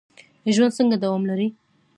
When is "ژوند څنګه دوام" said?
0.55-1.23